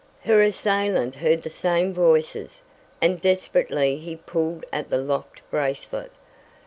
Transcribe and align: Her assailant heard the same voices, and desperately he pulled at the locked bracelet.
Her 0.21 0.41
assailant 0.41 1.17
heard 1.17 1.43
the 1.43 1.51
same 1.51 1.93
voices, 1.93 2.63
and 3.03 3.21
desperately 3.21 3.97
he 3.97 4.15
pulled 4.15 4.65
at 4.73 4.89
the 4.89 4.97
locked 4.97 5.41
bracelet. 5.51 6.11